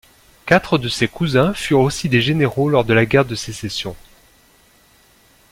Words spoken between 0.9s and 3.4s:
cousins furent aussi des généraux lors de la guerre de